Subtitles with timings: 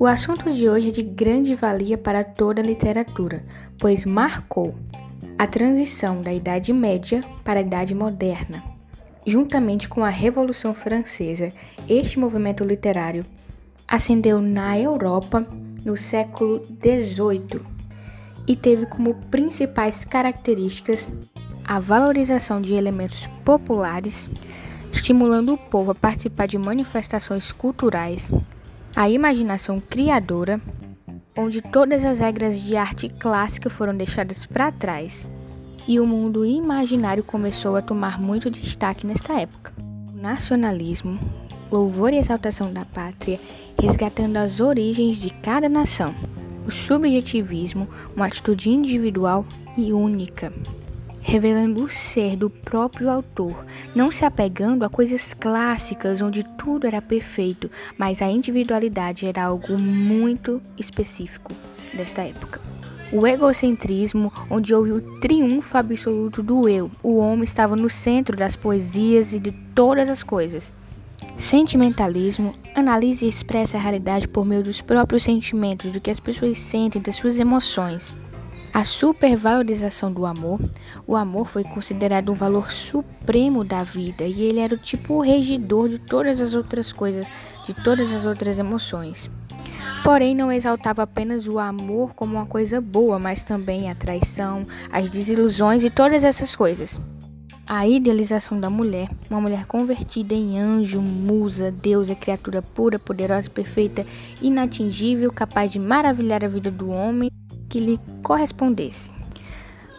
[0.00, 3.44] O assunto de hoje é de grande valia para toda a literatura,
[3.80, 4.76] pois marcou
[5.36, 8.62] a transição da Idade Média para a Idade Moderna.
[9.26, 11.52] Juntamente com a Revolução Francesa,
[11.88, 13.26] este movimento literário
[13.88, 15.44] ascendeu na Europa
[15.84, 17.60] no século XVIII
[18.46, 21.10] e teve como principais características
[21.64, 24.30] a valorização de elementos populares,
[24.92, 28.30] estimulando o povo a participar de manifestações culturais,
[28.98, 30.60] a imaginação criadora,
[31.36, 35.24] onde todas as regras de arte clássica foram deixadas para trás
[35.86, 39.72] e o mundo imaginário começou a tomar muito destaque nesta época.
[40.12, 41.16] O nacionalismo,
[41.70, 43.38] louvor e exaltação da pátria,
[43.80, 46.12] resgatando as origens de cada nação.
[46.66, 47.86] O subjetivismo,
[48.16, 50.52] uma atitude individual e única
[51.28, 57.02] revelando o ser do próprio autor, não se apegando a coisas clássicas onde tudo era
[57.02, 61.52] perfeito, mas a individualidade era algo muito específico
[61.92, 62.62] desta época.
[63.12, 68.56] O egocentrismo, onde houve o triunfo absoluto do eu, o homem estava no centro das
[68.56, 70.72] poesias e de todas as coisas.
[71.36, 76.56] Sentimentalismo analisa e expressa a realidade por meio dos próprios sentimentos, do que as pessoas
[76.56, 78.14] sentem, das suas emoções.
[78.72, 80.60] A supervalorização do amor.
[81.06, 85.88] O amor foi considerado um valor supremo da vida e ele era o tipo regidor
[85.88, 87.28] de todas as outras coisas,
[87.64, 89.30] de todas as outras emoções.
[90.04, 95.10] Porém, não exaltava apenas o amor como uma coisa boa, mas também a traição, as
[95.10, 97.00] desilusões e todas essas coisas.
[97.66, 104.06] A idealização da mulher, uma mulher convertida em anjo, musa, deusa, criatura pura, poderosa, perfeita,
[104.40, 107.30] inatingível, capaz de maravilhar a vida do homem
[107.68, 109.10] que lhe correspondesse.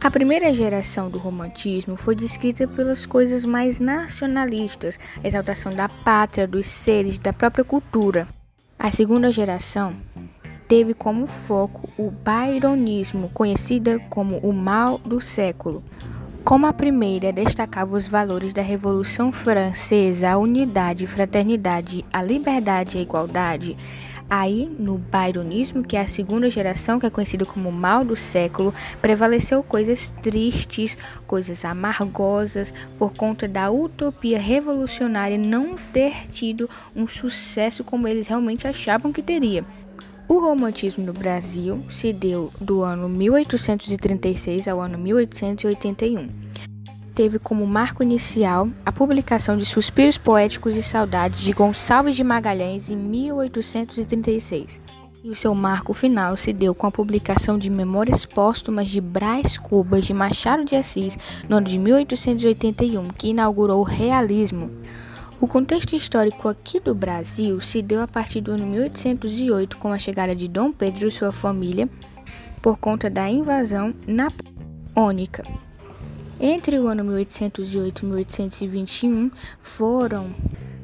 [0.00, 6.46] A primeira geração do romantismo foi descrita pelas coisas mais nacionalistas, a exaltação da pátria,
[6.46, 8.26] dos seres, da própria cultura.
[8.76, 9.94] A segunda geração
[10.66, 15.84] teve como foco o byronismo, conhecida como o mal do século.
[16.44, 23.00] Como a primeira destacava os valores da Revolução Francesa, a unidade, fraternidade, a liberdade e
[23.00, 23.76] a igualdade,
[24.34, 28.72] Aí, no byronismo, que é a segunda geração, que é conhecida como mal do século,
[29.02, 36.66] prevaleceu coisas tristes, coisas amargosas, por conta da utopia revolucionária não ter tido
[36.96, 39.66] um sucesso como eles realmente achavam que teria.
[40.26, 46.71] O romantismo no Brasil se deu do ano 1836 ao ano 1881
[47.14, 52.90] teve como marco inicial a publicação de Suspiros Poéticos e Saudades de Gonçalves de Magalhães
[52.90, 54.80] em 1836.
[55.24, 59.56] E o seu marco final se deu com a publicação de Memórias Póstumas de Brás
[59.56, 61.16] Cubas de Machado de Assis
[61.48, 64.70] no ano de 1881, que inaugurou o realismo.
[65.40, 69.98] O contexto histórico aqui do Brasil se deu a partir do ano 1808 com a
[69.98, 71.88] chegada de Dom Pedro e sua família
[72.60, 75.42] por conta da invasão napoleônica.
[76.44, 79.30] Entre o ano 1808 e 1821
[79.62, 80.34] foram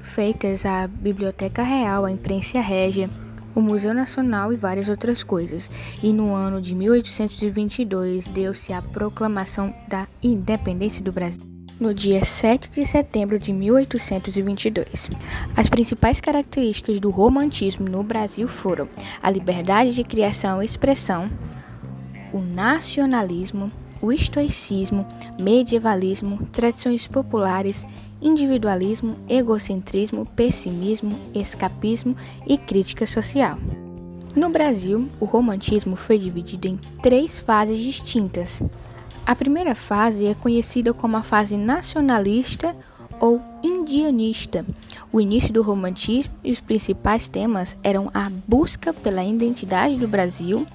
[0.00, 3.10] feitas a Biblioteca Real, a Imprensa Régia,
[3.54, 5.70] o Museu Nacional e várias outras coisas.
[6.02, 11.42] E no ano de 1822 deu-se a proclamação da independência do Brasil.
[11.78, 15.10] No dia 7 de setembro de 1822.
[15.54, 18.88] As principais características do romantismo no Brasil foram
[19.22, 21.30] a liberdade de criação e expressão,
[22.32, 23.70] o nacionalismo,
[24.02, 25.06] o estoicismo,
[25.40, 27.86] medievalismo, tradições populares,
[28.20, 33.58] individualismo, egocentrismo, pessimismo, escapismo e crítica social.
[34.34, 38.60] No Brasil, o romantismo foi dividido em três fases distintas.
[39.24, 42.74] A primeira fase é conhecida como a fase nacionalista
[43.20, 44.66] ou indianista.
[45.12, 50.66] O início do romantismo e os principais temas eram a busca pela identidade do Brasil,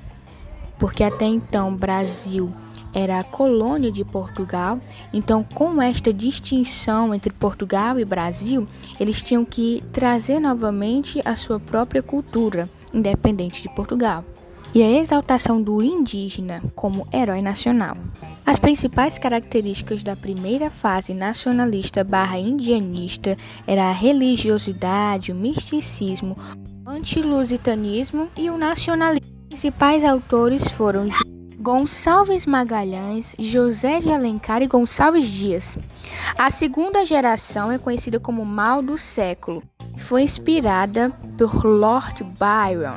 [0.79, 2.53] porque até então Brasil
[2.97, 4.79] era a colônia de Portugal.
[5.13, 8.67] Então, com esta distinção entre Portugal e Brasil,
[8.99, 14.25] eles tinham que trazer novamente a sua própria cultura, independente de Portugal.
[14.73, 17.95] E a exaltação do indígena como herói nacional.
[18.43, 23.37] As principais características da primeira fase nacionalista barra indianista
[23.67, 26.35] era a religiosidade, o misticismo,
[26.83, 29.27] o antilusitanismo e o nacionalismo.
[29.43, 31.07] Os principais autores foram
[31.67, 35.77] Gonçalves Magalhães, José de Alencar e Gonçalves Dias.
[36.37, 39.61] A segunda geração é conhecida como Mal do Século.
[39.97, 42.95] Foi inspirada por Lord Byron.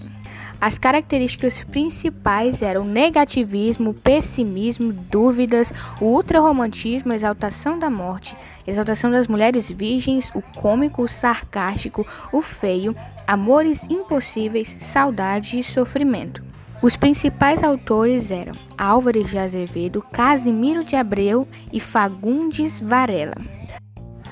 [0.61, 9.69] As características principais eram negativismo, pessimismo, dúvidas, o ultrarromantismo, exaltação da morte, exaltação das mulheres
[9.69, 12.95] virgens, o cômico, o sarcástico, o feio,
[13.27, 16.50] amores impossíveis, saudade e sofrimento.
[16.83, 23.37] Os principais autores eram Álvares de Azevedo, Casimiro de Abreu e Fagundes Varela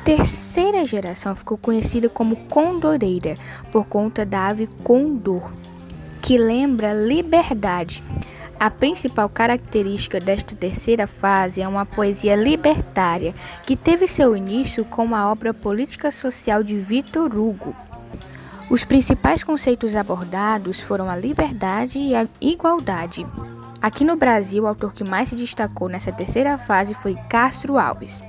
[0.09, 3.37] terceira geração ficou conhecida como condoreira
[3.71, 5.53] por conta da ave condor,
[6.23, 8.03] que lembra liberdade.
[8.59, 13.35] A principal característica desta terceira fase é uma poesia libertária,
[13.67, 17.77] que teve seu início com a obra Política Social de Victor Hugo.
[18.71, 23.27] Os principais conceitos abordados foram a liberdade e a igualdade.
[23.81, 28.23] Aqui no Brasil, o autor que mais se destacou nessa terceira fase foi Castro Alves.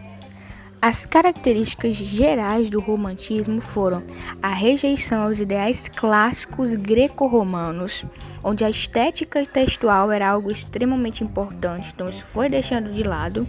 [0.82, 4.02] As características gerais do romantismo foram
[4.42, 8.06] a rejeição aos ideais clássicos greco-romanos,
[8.44, 13.48] onde a estética textual era algo extremamente importante, então isso foi deixado de lado,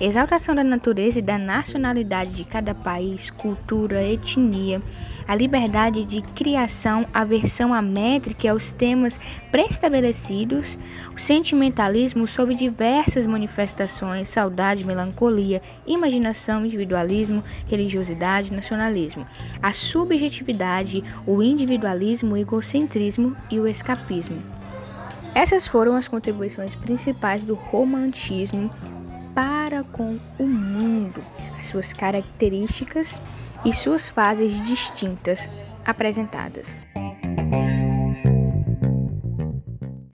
[0.00, 4.80] exaltação da natureza e da nacionalidade de cada país, cultura, etnia,
[5.26, 10.78] a liberdade de criação, aversão à métrica e aos temas pré-estabelecidos,
[11.14, 19.26] o sentimentalismo sob diversas manifestações, saudade, melancolia, imaginação, individualismo, religiosidade, nacionalismo,
[19.62, 24.31] a subjetividade, o individualismo, o egocentrismo e o escapismo.
[25.34, 28.70] Essas foram as contribuições principais do romantismo
[29.34, 31.24] para com o mundo,
[31.58, 33.18] as suas características
[33.64, 35.48] e suas fases distintas
[35.84, 36.76] apresentadas.